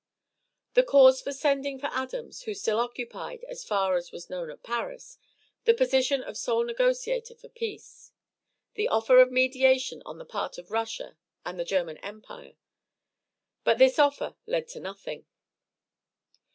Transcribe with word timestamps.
The 0.73 0.81
cause 0.81 1.21
for 1.21 1.31
sending 1.31 1.77
for 1.77 1.85
Adams, 1.91 2.41
who 2.41 2.55
still 2.55 2.79
occupied, 2.79 3.45
so 3.51 3.67
far 3.67 3.95
as 3.95 4.11
was 4.11 4.31
known 4.31 4.49
at 4.49 4.63
Paris, 4.63 5.19
the 5.65 5.75
position 5.75 6.23
of 6.23 6.37
sole 6.37 6.63
negotiator 6.65 7.35
for 7.35 7.49
peace; 7.49 8.11
the 8.73 8.87
offer 8.87 9.19
of 9.19 9.29
mediation 9.31 10.01
on 10.03 10.17
the 10.17 10.25
part 10.25 10.57
of 10.57 10.71
Russia 10.71 11.17
and 11.45 11.59
the 11.59 11.65
German 11.65 11.97
empire; 11.97 12.53
but 13.63 13.77
this 13.77 13.99
offer 13.99 14.33
led 14.47 14.67
to 14.69 14.79
nothing. 14.79 15.27